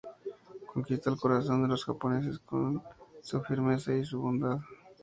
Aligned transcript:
Conquista 0.65 1.11
el 1.11 1.19
corazón 1.19 1.61
de 1.61 1.67
los 1.67 1.85
japoneses 1.85 2.39
con 2.39 2.81
su 3.21 3.39
firmeza 3.43 3.93
y 3.93 4.03
su 4.03 4.19
bondad. 4.19 4.57